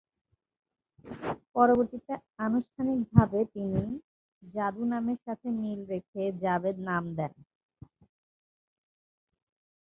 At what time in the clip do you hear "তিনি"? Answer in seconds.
3.53-3.81